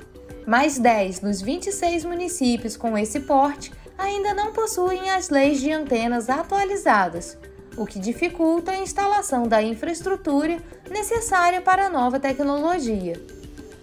Mais 0.45 0.77
10 0.77 1.21
dos 1.21 1.41
26 1.41 2.05
municípios 2.05 2.77
com 2.77 2.99
esse 2.99 3.21
porte 3.21 3.73
ainda 3.97 4.35
não 4.35 4.53
possuem 4.53 5.11
as 5.11 5.31
leis 5.31 5.61
de 5.61 5.71
antenas 5.71 6.29
atualizadas, 6.29 7.39
o 7.77 7.87
que 7.87 8.01
dificulta 8.01 8.73
a 8.73 8.79
instalação 8.79 9.47
da 9.47 9.63
infraestrutura 9.63 10.59
necessária 10.91 11.61
para 11.61 11.87
a 11.87 11.91
nova 11.91 12.19
tecnologia. 12.19 13.23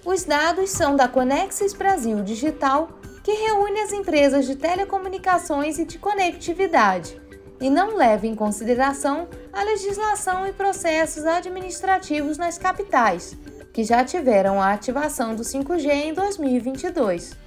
Os 0.03 0.25
dados 0.25 0.69
são 0.69 0.97
da 0.97 1.07
Conexis 1.07 1.73
Brasil 1.73 2.21
Digital, 2.23 2.98
que 3.29 3.35
reúne 3.35 3.79
as 3.81 3.93
empresas 3.93 4.47
de 4.47 4.55
telecomunicações 4.55 5.77
e 5.77 5.85
de 5.85 5.99
conectividade, 5.99 7.21
e 7.61 7.69
não 7.69 7.95
leva 7.95 8.25
em 8.25 8.33
consideração 8.33 9.27
a 9.53 9.61
legislação 9.61 10.47
e 10.47 10.51
processos 10.51 11.23
administrativos 11.27 12.39
nas 12.39 12.57
capitais, 12.57 13.37
que 13.71 13.83
já 13.83 14.03
tiveram 14.03 14.59
a 14.59 14.73
ativação 14.73 15.35
do 15.35 15.43
5G 15.43 15.91
em 15.91 16.11
2022. 16.11 17.37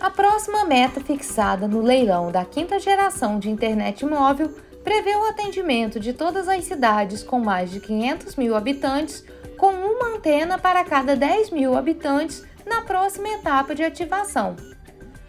A 0.00 0.08
próxima 0.08 0.64
meta 0.64 0.98
fixada 0.98 1.68
no 1.68 1.82
leilão 1.82 2.32
da 2.32 2.46
quinta 2.46 2.78
geração 2.78 3.38
de 3.38 3.50
internet 3.50 4.06
móvel 4.06 4.48
prevê 4.82 5.14
o 5.14 5.28
atendimento 5.28 6.00
de 6.00 6.14
todas 6.14 6.48
as 6.48 6.64
cidades 6.64 7.22
com 7.22 7.38
mais 7.38 7.70
de 7.70 7.80
500 7.80 8.34
mil 8.36 8.56
habitantes, 8.56 9.22
com 9.58 9.74
uma 9.74 10.16
antena 10.16 10.56
para 10.56 10.82
cada 10.86 11.14
10 11.14 11.50
mil 11.50 11.76
habitantes 11.76 12.42
na 12.64 12.80
próxima 12.80 13.28
etapa 13.28 13.74
de 13.74 13.82
ativação. 13.82 14.71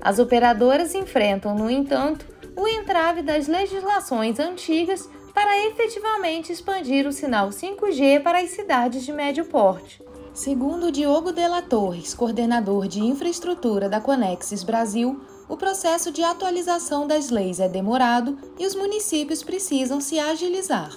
As 0.04 0.20
operadoras 0.20 0.94
enfrentam, 0.94 1.56
no 1.56 1.70
entanto, 1.70 2.26
o 2.58 2.68
entrave 2.68 3.22
das 3.22 3.48
legislações 3.48 4.38
antigas 4.38 5.10
para 5.34 5.66
efetivamente 5.68 6.52
expandir 6.52 7.08
o 7.08 7.12
sinal 7.14 7.52
5G 7.52 8.22
para 8.22 8.40
as 8.40 8.50
cidades 8.50 9.06
de 9.06 9.14
médio 9.14 9.46
porte. 9.46 10.04
Segundo 10.34 10.92
Diogo 10.92 11.32
Della 11.32 11.62
Torres, 11.62 12.14
coordenador 12.14 12.86
de 12.86 13.00
infraestrutura 13.00 13.88
da 13.88 14.02
Conexis 14.02 14.62
Brasil, 14.62 15.22
o 15.48 15.58
processo 15.58 16.12
de 16.12 16.24
atualização 16.24 17.08
das 17.08 17.30
leis 17.30 17.60
é 17.60 17.68
demorado 17.68 18.38
e 18.58 18.66
os 18.66 18.76
municípios 18.76 19.44
precisam 19.44 20.00
se 20.00 20.20
agilizar. 20.20 20.92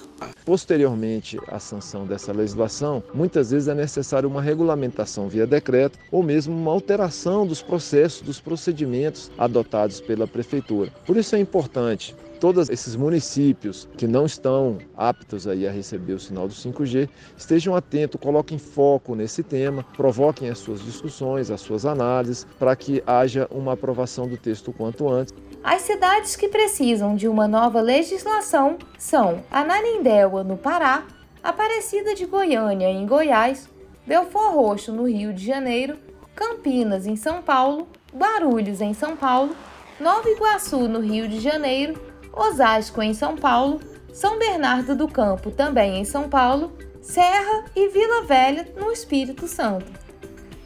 Posteriormente 0.45 1.37
à 1.47 1.59
sanção 1.59 2.05
dessa 2.05 2.31
legislação, 2.31 3.03
muitas 3.13 3.51
vezes 3.51 3.67
é 3.67 3.75
necessário 3.75 4.29
uma 4.29 4.41
regulamentação 4.41 5.27
via 5.27 5.45
decreto 5.45 5.99
ou 6.11 6.23
mesmo 6.23 6.55
uma 6.55 6.71
alteração 6.71 7.45
dos 7.45 7.61
processos, 7.61 8.21
dos 8.21 8.39
procedimentos 8.39 9.29
adotados 9.37 9.99
pela 9.99 10.27
prefeitura. 10.27 10.91
Por 11.05 11.17
isso 11.17 11.35
é 11.35 11.39
importante 11.39 12.15
todos 12.37 12.69
esses 12.69 12.95
municípios 12.95 13.87
que 13.97 14.07
não 14.07 14.25
estão 14.25 14.77
aptos 14.95 15.47
aí 15.47 15.67
a 15.67 15.71
receber 15.71 16.13
o 16.13 16.19
sinal 16.19 16.47
do 16.47 16.53
5G 16.53 17.09
estejam 17.35 17.75
atentos, 17.75 18.19
coloquem 18.21 18.57
foco 18.57 19.15
nesse 19.15 19.43
tema, 19.43 19.83
provoquem 19.95 20.49
as 20.49 20.59
suas 20.59 20.81
discussões, 20.83 21.51
as 21.51 21.61
suas 21.61 21.85
análises, 21.85 22.47
para 22.57 22.75
que 22.75 23.03
haja 23.05 23.47
uma 23.51 23.73
aprovação 23.73 24.27
do 24.27 24.37
texto 24.37 24.71
quanto 24.71 25.09
antes. 25.09 25.33
As 25.63 25.81
cidades 25.81 26.35
que 26.35 26.47
precisam 26.47 27.15
de 27.15 27.27
uma 27.27 27.47
nova 27.47 27.81
legislação 27.81 28.77
são 28.97 29.43
Ananindeua, 29.51 30.43
no 30.43 30.55
Pará, 30.55 31.05
Aparecida 31.43 32.13
de 32.13 32.25
Goiânia, 32.25 32.89
em 32.89 33.05
Goiás, 33.05 33.69
Belfor 34.05 34.53
Roxo, 34.53 34.93
no 34.93 35.07
Rio 35.07 35.33
de 35.33 35.45
Janeiro, 35.45 35.97
Campinas, 36.35 37.05
em 37.07 37.15
São 37.15 37.41
Paulo, 37.41 37.87
Guarulhos, 38.15 38.79
em 38.79 38.93
São 38.93 39.15
Paulo, 39.17 39.55
Nova 39.99 40.29
Iguaçu, 40.29 40.87
no 40.87 40.99
Rio 40.99 41.27
de 41.27 41.39
Janeiro, 41.39 41.99
Osasco 42.37 43.01
em 43.01 43.13
São 43.13 43.35
Paulo, 43.35 43.79
São 44.13 44.37
Bernardo 44.37 44.95
do 44.95 45.07
Campo 45.07 45.51
também 45.51 45.99
em 45.99 46.05
São 46.05 46.29
Paulo, 46.29 46.71
Serra 47.01 47.65
e 47.75 47.89
Vila 47.89 48.23
Velha 48.23 48.67
no 48.79 48.91
Espírito 48.91 49.47
Santo. 49.47 49.91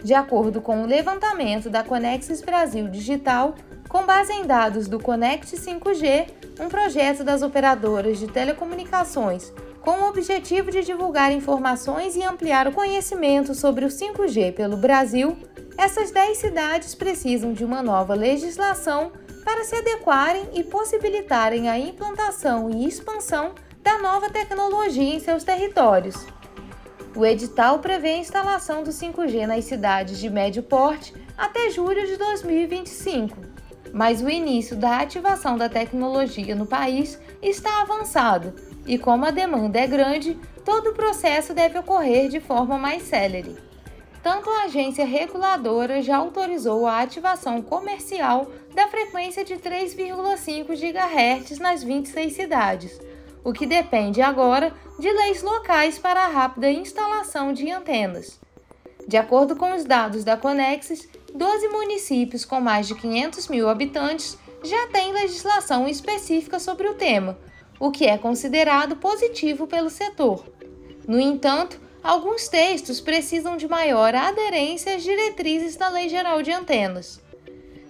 De 0.03 0.13
acordo 0.13 0.61
com 0.61 0.83
o 0.83 0.87
levantamento 0.87 1.69
da 1.69 1.83
Conexis 1.83 2.41
Brasil 2.41 2.87
Digital, 2.87 3.55
com 3.87 4.05
base 4.05 4.33
em 4.33 4.45
dados 4.45 4.87
do 4.87 4.99
Conect 4.99 5.55
5G, 5.55 6.27
um 6.59 6.67
projeto 6.67 7.23
das 7.23 7.41
operadoras 7.41 8.19
de 8.19 8.27
telecomunicações 8.27 9.51
com 9.81 10.01
o 10.01 10.07
objetivo 10.07 10.69
de 10.69 10.83
divulgar 10.83 11.31
informações 11.31 12.15
e 12.15 12.23
ampliar 12.23 12.67
o 12.67 12.71
conhecimento 12.71 13.55
sobre 13.55 13.83
o 13.83 13.89
5G 13.89 14.53
pelo 14.53 14.77
Brasil, 14.77 15.35
essas 15.77 16.11
10 16.11 16.37
cidades 16.37 16.93
precisam 16.93 17.51
de 17.51 17.65
uma 17.65 17.81
nova 17.81 18.13
legislação 18.13 19.11
para 19.43 19.63
se 19.63 19.75
adequarem 19.75 20.49
e 20.53 20.63
possibilitarem 20.63 21.69
a 21.69 21.77
implantação 21.77 22.69
e 22.69 22.87
expansão 22.87 23.53
da 23.81 23.97
nova 23.97 24.29
tecnologia 24.29 25.15
em 25.15 25.19
seus 25.19 25.43
territórios. 25.43 26.15
O 27.15 27.25
edital 27.25 27.79
prevê 27.79 28.09
a 28.09 28.17
instalação 28.17 28.83
do 28.83 28.91
5G 28.91 29.45
nas 29.45 29.65
cidades 29.65 30.17
de 30.17 30.29
médio 30.29 30.63
porte 30.63 31.13
até 31.37 31.69
julho 31.69 32.05
de 32.07 32.15
2025, 32.15 33.37
mas 33.91 34.21
o 34.21 34.29
início 34.29 34.77
da 34.77 34.99
ativação 34.99 35.57
da 35.57 35.67
tecnologia 35.67 36.55
no 36.55 36.65
país 36.65 37.19
está 37.41 37.81
avançado 37.81 38.53
e, 38.85 38.97
como 38.97 39.25
a 39.25 39.31
demanda 39.31 39.79
é 39.79 39.87
grande, 39.87 40.39
todo 40.63 40.91
o 40.91 40.93
processo 40.93 41.53
deve 41.53 41.77
ocorrer 41.77 42.29
de 42.29 42.39
forma 42.39 42.77
mais 42.77 43.03
célere. 43.03 43.70
Tanto 44.23 44.49
a 44.49 44.63
agência 44.63 45.05
reguladora 45.05 46.01
já 46.01 46.17
autorizou 46.17 46.85
a 46.85 47.01
ativação 47.01 47.61
comercial 47.61 48.51
da 48.73 48.87
frequência 48.87 49.43
de 49.43 49.55
3,5 49.55 50.67
GHz 50.67 51.59
nas 51.59 51.83
26 51.83 52.33
cidades, 52.33 52.99
o 53.43 53.51
que 53.51 53.65
depende 53.65 54.21
agora 54.21 54.73
de 54.99 55.11
leis 55.11 55.41
locais 55.41 55.97
para 55.97 56.25
a 56.25 56.27
rápida 56.27 56.69
instalação 56.69 57.51
de 57.51 57.69
antenas. 57.71 58.39
De 59.07 59.17
acordo 59.17 59.55
com 59.55 59.73
os 59.73 59.83
dados 59.83 60.23
da 60.23 60.37
Conexis, 60.37 61.09
12 61.33 61.67
municípios 61.69 62.45
com 62.45 62.61
mais 62.61 62.87
de 62.87 62.95
500 62.95 63.47
mil 63.47 63.67
habitantes 63.67 64.37
já 64.63 64.87
têm 64.87 65.11
legislação 65.11 65.87
específica 65.87 66.59
sobre 66.59 66.87
o 66.87 66.93
tema, 66.93 67.37
o 67.79 67.89
que 67.89 68.05
é 68.05 68.17
considerado 68.17 68.95
positivo 68.95 69.65
pelo 69.65 69.89
setor. 69.89 70.45
No 71.07 71.19
entanto, 71.19 71.79
alguns 72.03 72.47
textos 72.47 72.99
precisam 72.99 73.57
de 73.57 73.67
maior 73.67 74.13
aderência 74.15 74.95
às 74.95 75.03
diretrizes 75.03 75.75
da 75.75 75.89
Lei 75.89 76.09
Geral 76.09 76.41
de 76.41 76.51
Antenas. 76.51 77.21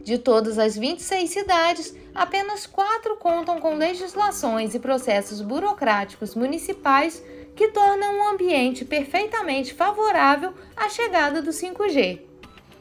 De 0.04 0.18
todas 0.18 0.58
as 0.58 0.76
26 0.76 1.30
cidades, 1.30 1.96
apenas 2.14 2.66
quatro 2.66 3.16
contam 3.18 3.60
com 3.60 3.76
legislações 3.76 4.74
e 4.74 4.80
processos 4.80 5.42
burocráticos 5.42 6.36
municipais 6.36 7.22
que 7.56 7.70
tornam 7.70 8.18
um 8.18 8.30
ambiente 8.30 8.84
perfeitamente 8.84 9.74
favorável 9.74 10.54
à 10.76 10.90
chegada 10.90 11.42
do 11.42 11.52
5G. 11.52 12.22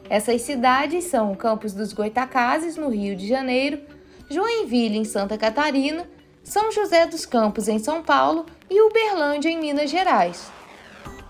Essas 0.08 0.42
cidades 0.42 1.04
são 1.04 1.34
Campos 1.34 1.72
dos 1.72 1.92
Goitacazes, 1.92 2.76
no 2.76 2.88
Rio 2.88 3.14
de 3.14 3.28
Janeiro, 3.28 3.80
Joinville, 4.28 4.96
em 4.96 5.04
Santa 5.04 5.36
Catarina, 5.36 6.08
São 6.42 6.72
José 6.72 7.06
dos 7.06 7.26
Campos, 7.26 7.68
em 7.68 7.78
São 7.78 8.02
Paulo 8.02 8.46
e 8.68 8.80
Uberlândia, 8.80 9.50
em 9.50 9.60
Minas 9.60 9.90
Gerais. 9.90 10.50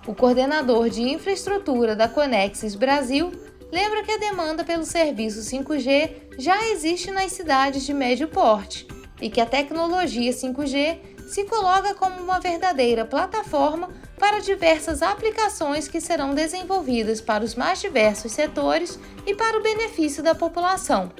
O 0.06 0.14
coordenador 0.14 0.88
de 0.88 1.02
infraestrutura 1.02 1.94
da 1.94 2.08
Conexis 2.08 2.74
Brasil 2.74 3.30
lembra 3.70 4.02
que 4.02 4.12
a 4.12 4.16
demanda 4.16 4.64
pelo 4.64 4.84
serviço 4.84 5.40
5G 5.40 6.10
já 6.38 6.68
existe 6.68 7.10
nas 7.10 7.32
cidades 7.32 7.84
de 7.84 7.92
médio 7.92 8.26
porte 8.26 8.88
e 9.20 9.28
que 9.28 9.40
a 9.40 9.46
tecnologia 9.46 10.32
5G 10.32 10.98
se 11.28 11.44
coloca 11.44 11.94
como 11.94 12.20
uma 12.20 12.40
verdadeira 12.40 13.04
plataforma 13.04 13.90
para 14.18 14.40
diversas 14.40 15.02
aplicações 15.02 15.86
que 15.86 16.00
serão 16.00 16.34
desenvolvidas 16.34 17.20
para 17.20 17.44
os 17.44 17.54
mais 17.54 17.80
diversos 17.80 18.32
setores 18.32 18.98
e 19.26 19.34
para 19.34 19.58
o 19.58 19.62
benefício 19.62 20.22
da 20.22 20.34
população. 20.34 21.12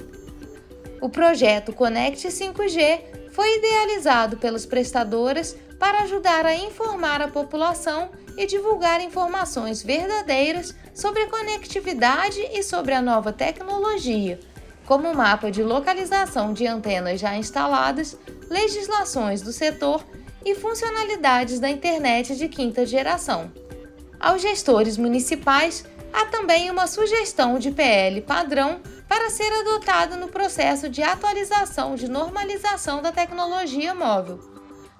O 0.99 1.07
projeto 1.07 1.71
Conect 1.71 2.27
5G 2.27 3.01
foi 3.31 3.57
idealizado 3.57 4.37
pelas 4.37 4.65
prestadoras 4.65 5.55
para 5.81 6.03
ajudar 6.03 6.45
a 6.45 6.55
informar 6.55 7.23
a 7.23 7.27
população 7.27 8.11
e 8.37 8.45
divulgar 8.45 9.01
informações 9.01 9.81
verdadeiras 9.81 10.75
sobre 10.93 11.25
conectividade 11.25 12.39
e 12.53 12.61
sobre 12.61 12.93
a 12.93 13.01
nova 13.01 13.33
tecnologia, 13.33 14.39
como 14.85 15.11
mapa 15.11 15.49
de 15.49 15.63
localização 15.63 16.53
de 16.53 16.67
antenas 16.67 17.19
já 17.19 17.35
instaladas, 17.35 18.15
legislações 18.47 19.41
do 19.41 19.51
setor 19.51 20.05
e 20.45 20.53
funcionalidades 20.53 21.59
da 21.59 21.67
internet 21.67 22.35
de 22.35 22.47
quinta 22.47 22.85
geração. 22.85 23.51
Aos 24.19 24.39
gestores 24.39 24.97
municipais, 24.97 25.83
há 26.13 26.27
também 26.27 26.69
uma 26.69 26.85
sugestão 26.85 27.57
de 27.57 27.71
PL 27.71 28.21
padrão 28.21 28.81
para 29.09 29.31
ser 29.31 29.51
adotado 29.51 30.15
no 30.15 30.27
processo 30.27 30.87
de 30.87 31.01
atualização 31.01 31.95
de 31.95 32.07
normalização 32.07 33.01
da 33.01 33.11
tecnologia 33.11 33.95
móvel. 33.95 34.50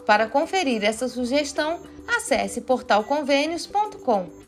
Para 0.05 0.27
conferir 0.27 0.83
essa 0.83 1.07
sugestão, 1.07 1.81
acesse 2.07 2.61
portalconvênios.com. 2.61 4.41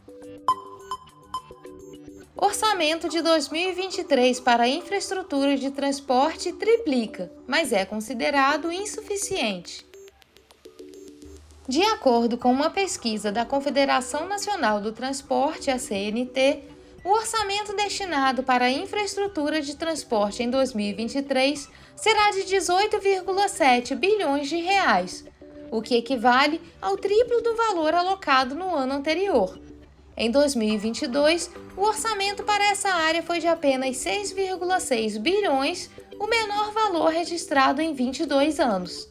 Orçamento 2.35 3.07
de 3.07 3.21
2023 3.21 4.39
para 4.39 4.67
infraestrutura 4.67 5.55
de 5.55 5.71
transporte 5.71 6.51
triplica, 6.51 7.31
mas 7.47 7.71
é 7.71 7.85
considerado 7.85 8.71
insuficiente. 8.71 9.85
De 11.67 11.81
acordo 11.83 12.37
com 12.37 12.51
uma 12.51 12.69
pesquisa 12.69 13.31
da 13.31 13.45
Confederação 13.45 14.27
Nacional 14.27 14.81
do 14.81 14.91
Transporte, 14.91 15.71
a 15.71 15.79
CNT, 15.79 16.63
o 17.05 17.09
orçamento 17.09 17.73
destinado 17.73 18.43
para 18.43 18.65
a 18.65 18.71
infraestrutura 18.71 19.61
de 19.61 19.77
transporte 19.77 20.43
em 20.43 20.49
2023 20.49 21.69
será 21.95 22.31
de 22.31 22.41
18,7 22.41 23.95
bilhões 23.95 24.49
de 24.49 24.57
reais, 24.57 25.23
o 25.73 25.81
que 25.81 25.95
equivale 25.95 26.61
ao 26.79 26.95
triplo 26.95 27.41
do 27.41 27.55
valor 27.55 27.95
alocado 27.95 28.53
no 28.53 28.75
ano 28.75 28.93
anterior. 28.93 29.57
Em 30.15 30.29
2022, 30.29 31.49
o 31.75 31.81
orçamento 31.81 32.43
para 32.43 32.69
essa 32.69 32.89
área 32.89 33.23
foi 33.23 33.39
de 33.39 33.47
apenas 33.47 33.97
6,6 33.97 35.17
bilhões, 35.17 35.89
o 36.19 36.27
menor 36.27 36.71
valor 36.71 37.09
registrado 37.09 37.81
em 37.81 37.91
22 37.91 38.59
anos. 38.59 39.09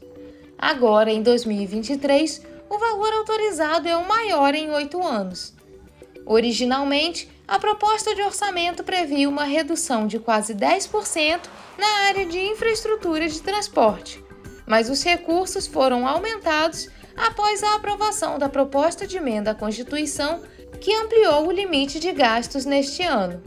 Agora, 0.57 1.11
em 1.11 1.21
2023, 1.21 2.41
o 2.71 2.79
valor 2.79 3.13
autorizado 3.13 3.89
é 3.89 3.97
o 3.97 4.07
maior 4.07 4.55
em 4.55 4.71
oito 4.71 5.03
anos. 5.03 5.53
Originalmente, 6.25 7.29
a 7.49 7.59
proposta 7.59 8.15
de 8.15 8.23
orçamento 8.23 8.85
previa 8.85 9.29
uma 9.29 9.43
redução 9.43 10.07
de 10.07 10.21
quase 10.21 10.55
10% 10.55 11.41
na 11.77 11.89
área 12.07 12.25
de 12.25 12.39
infraestrutura 12.39 13.29
de 13.29 13.43
transporte, 13.43 14.23
mas 14.67 14.89
os 14.89 15.03
recursos 15.03 15.67
foram 15.67 16.07
aumentados 16.07 16.89
após 17.17 17.63
a 17.63 17.75
aprovação 17.75 18.39
da 18.39 18.49
proposta 18.49 19.07
de 19.07 19.17
emenda 19.17 19.51
à 19.51 19.55
Constituição 19.55 20.43
que 20.81 20.95
ampliou 20.95 21.47
o 21.47 21.53
limite 21.53 22.01
de 22.01 22.11
gastos 22.13 22.65
neste 22.65 23.03
ano. 23.03 23.43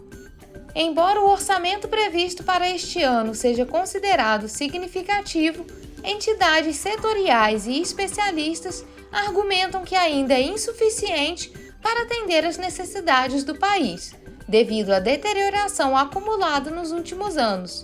Embora 0.73 1.21
o 1.21 1.29
orçamento 1.29 1.87
previsto 1.87 2.43
para 2.43 2.69
este 2.69 3.01
ano 3.01 3.33
seja 3.33 3.65
considerado 3.65 4.47
significativo, 4.47 5.65
entidades 6.03 6.75
setoriais 6.75 7.65
e 7.65 7.81
especialistas 7.81 8.85
argumentam 9.11 9.83
que 9.83 9.95
ainda 9.95 10.33
é 10.33 10.41
insuficiente 10.41 11.51
para 11.81 12.03
atender 12.03 12.45
às 12.45 12.57
necessidades 12.57 13.43
do 13.43 13.55
país, 13.55 14.13
devido 14.47 14.91
à 14.91 14.99
deterioração 14.99 15.95
acumulada 15.95 16.69
nos 16.69 16.91
últimos 16.91 17.37
anos. 17.37 17.83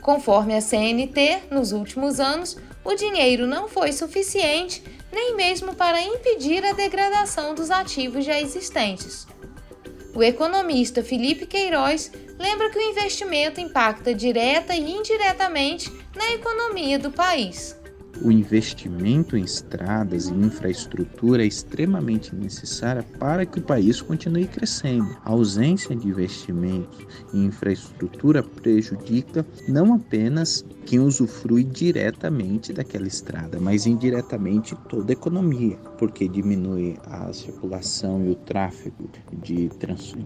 Conforme 0.00 0.54
a 0.54 0.60
CNT, 0.60 1.42
nos 1.50 1.72
últimos 1.72 2.20
anos, 2.20 2.56
o 2.84 2.94
dinheiro 2.94 3.46
não 3.46 3.68
foi 3.68 3.92
suficiente 3.92 4.82
nem 5.12 5.34
mesmo 5.34 5.74
para 5.74 6.00
impedir 6.00 6.64
a 6.64 6.72
degradação 6.72 7.54
dos 7.54 7.70
ativos 7.70 8.24
já 8.24 8.40
existentes. 8.40 9.26
O 10.14 10.22
economista 10.22 11.02
Felipe 11.02 11.46
Queiroz 11.46 12.10
lembra 12.38 12.70
que 12.70 12.78
o 12.78 12.90
investimento 12.90 13.60
impacta 13.60 14.14
direta 14.14 14.74
e 14.74 14.90
indiretamente 14.90 15.92
na 16.16 16.32
economia 16.32 16.98
do 16.98 17.10
país. 17.10 17.76
O 18.22 18.30
investimento 18.30 19.34
em 19.34 19.42
estradas 19.42 20.28
e 20.28 20.34
infraestrutura 20.34 21.42
é 21.42 21.46
extremamente 21.46 22.34
necessária 22.34 23.02
para 23.18 23.46
que 23.46 23.58
o 23.58 23.62
país 23.62 24.02
continue 24.02 24.46
crescendo. 24.46 25.16
A 25.24 25.30
ausência 25.30 25.96
de 25.96 26.06
investimentos 26.08 27.06
em 27.32 27.46
infraestrutura 27.46 28.42
prejudica 28.42 29.46
não 29.66 29.94
apenas 29.94 30.64
quem 30.84 31.00
usufrui 31.00 31.64
diretamente 31.64 32.72
daquela 32.74 33.06
estrada, 33.06 33.58
mas 33.58 33.86
indiretamente 33.86 34.76
toda 34.88 35.12
a 35.12 35.14
economia, 35.14 35.76
porque 35.96 36.28
diminui 36.28 36.98
a 37.06 37.32
circulação 37.32 38.24
e 38.26 38.30
o 38.30 38.34
tráfego 38.34 39.08
de, 39.32 39.70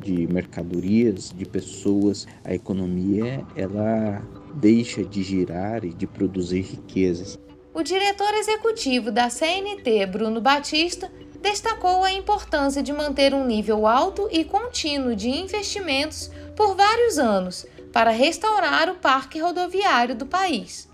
de 0.00 0.26
mercadorias, 0.26 1.32
de 1.36 1.44
pessoas. 1.44 2.26
A 2.42 2.52
economia 2.54 3.44
ela 3.54 4.20
deixa 4.54 5.04
de 5.04 5.22
girar 5.22 5.84
e 5.84 5.92
de 5.92 6.06
produzir 6.06 6.62
riquezas. 6.62 7.38
O 7.74 7.82
diretor 7.82 8.32
executivo 8.34 9.10
da 9.10 9.28
CNT, 9.28 10.06
Bruno 10.06 10.40
Batista, 10.40 11.10
destacou 11.40 12.04
a 12.04 12.12
importância 12.12 12.80
de 12.80 12.92
manter 12.92 13.34
um 13.34 13.44
nível 13.44 13.84
alto 13.84 14.28
e 14.30 14.44
contínuo 14.44 15.16
de 15.16 15.28
investimentos 15.28 16.30
por 16.54 16.76
vários 16.76 17.18
anos 17.18 17.66
para 17.92 18.12
restaurar 18.12 18.88
o 18.88 18.94
parque 18.94 19.40
rodoviário 19.40 20.14
do 20.14 20.24
país. 20.24 20.88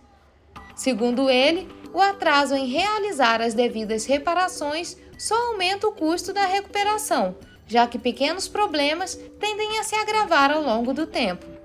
Segundo 0.74 1.28
ele, 1.28 1.68
o 1.92 2.00
atraso 2.00 2.54
em 2.54 2.64
realizar 2.64 3.42
as 3.42 3.52
devidas 3.52 4.06
reparações 4.06 4.96
só 5.18 5.34
aumenta 5.48 5.86
o 5.86 5.92
custo 5.92 6.32
da 6.32 6.46
recuperação, 6.46 7.36
já 7.66 7.86
que 7.86 7.98
pequenos 7.98 8.48
problemas 8.48 9.20
tendem 9.38 9.78
a 9.78 9.84
se 9.84 9.94
agravar 9.96 10.50
ao 10.50 10.62
longo 10.62 10.94
do 10.94 11.06
tempo. 11.06 11.59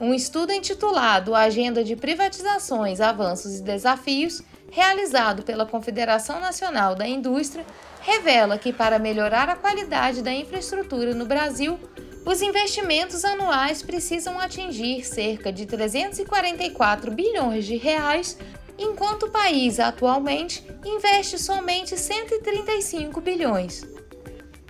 Um 0.00 0.14
estudo 0.14 0.50
intitulado 0.50 1.34
Agenda 1.34 1.84
de 1.84 1.94
Privatizações, 1.94 3.02
Avanços 3.02 3.58
e 3.58 3.62
Desafios, 3.62 4.40
realizado 4.70 5.42
pela 5.42 5.66
Confederação 5.66 6.40
Nacional 6.40 6.94
da 6.94 7.06
Indústria, 7.06 7.66
revela 8.00 8.56
que 8.56 8.72
para 8.72 8.98
melhorar 8.98 9.50
a 9.50 9.56
qualidade 9.56 10.22
da 10.22 10.32
infraestrutura 10.32 11.14
no 11.14 11.26
Brasil, 11.26 11.78
os 12.24 12.40
investimentos 12.40 13.26
anuais 13.26 13.82
precisam 13.82 14.40
atingir 14.40 15.04
cerca 15.04 15.52
de 15.52 15.66
344 15.66 17.10
bilhões 17.10 17.66
de 17.66 17.76
reais, 17.76 18.38
enquanto 18.78 19.24
o 19.24 19.30
país 19.30 19.78
atualmente 19.78 20.64
investe 20.82 21.38
somente 21.38 21.98
135 21.98 23.20
bilhões. 23.20 23.82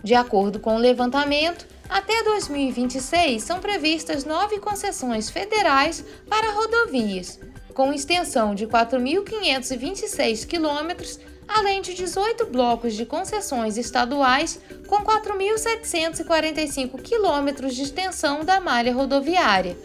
De 0.03 0.16
acordo 0.16 0.59
com 0.59 0.75
o 0.75 0.81
levantamento, 0.81 1.69
Até 1.90 2.22
2026 2.22 3.42
são 3.42 3.59
previstas 3.59 4.24
nove 4.24 4.61
concessões 4.61 5.29
federais 5.29 6.05
para 6.29 6.53
rodovias, 6.53 7.40
com 7.74 7.92
extensão 7.92 8.55
de 8.55 8.68
4.526 8.68 10.46
quilômetros, 10.46 11.18
além 11.48 11.83
de 11.83 11.92
18 11.94 12.46
blocos 12.46 12.94
de 12.94 13.05
concessões 13.05 13.76
estaduais 13.76 14.61
com 14.87 14.98
4.745 14.98 17.03
quilômetros 17.03 17.74
de 17.74 17.83
extensão 17.83 18.44
da 18.44 18.61
malha 18.61 18.94
rodoviária. 18.94 19.76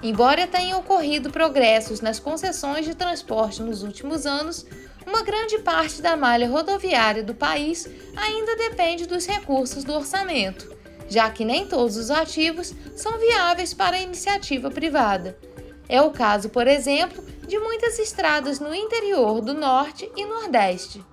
Embora 0.00 0.46
tenham 0.46 0.78
ocorrido 0.78 1.30
progressos 1.30 2.00
nas 2.00 2.20
concessões 2.20 2.84
de 2.84 2.94
transporte 2.94 3.60
nos 3.60 3.82
últimos 3.82 4.24
anos, 4.24 4.64
uma 5.04 5.22
grande 5.22 5.58
parte 5.58 6.00
da 6.00 6.16
malha 6.16 6.48
rodoviária 6.48 7.24
do 7.24 7.34
país 7.34 7.88
ainda 8.16 8.54
depende 8.54 9.04
dos 9.04 9.26
recursos 9.26 9.82
do 9.82 9.92
orçamento, 9.92 10.73
já 11.08 11.30
que 11.30 11.44
nem 11.44 11.66
todos 11.66 11.96
os 11.96 12.10
ativos 12.10 12.72
são 12.96 13.18
viáveis 13.18 13.74
para 13.74 14.00
iniciativa 14.00 14.70
privada. 14.70 15.38
É 15.88 16.00
o 16.00 16.10
caso, 16.10 16.48
por 16.48 16.66
exemplo, 16.66 17.22
de 17.46 17.58
muitas 17.58 17.98
estradas 17.98 18.58
no 18.58 18.74
interior 18.74 19.40
do 19.40 19.54
Norte 19.54 20.10
e 20.16 20.24
Nordeste. 20.24 21.04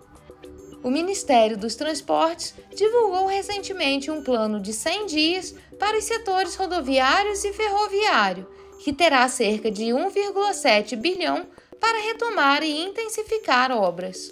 O 0.83 0.89
Ministério 0.89 1.57
dos 1.57 1.75
Transportes 1.75 2.55
divulgou 2.75 3.27
recentemente 3.27 4.09
um 4.09 4.23
plano 4.23 4.59
de 4.59 4.73
100 4.73 5.05
dias 5.05 5.55
para 5.77 5.97
os 5.97 6.05
setores 6.05 6.55
rodoviários 6.55 7.43
e 7.43 7.53
ferroviário 7.53 8.47
que 8.83 8.91
terá 8.91 9.27
cerca 9.27 9.69
de 9.69 9.85
1,7 9.85 10.95
bilhão 10.95 11.45
para 11.79 12.01
retomar 12.01 12.63
e 12.63 12.83
intensificar 12.83 13.71
obras. 13.71 14.31